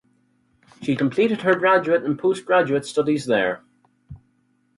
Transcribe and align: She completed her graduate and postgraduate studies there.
She 0.81 0.95
completed 0.95 1.43
her 1.43 1.53
graduate 1.53 2.01
and 2.03 2.17
postgraduate 2.17 2.87
studies 2.87 3.27
there. 3.27 3.61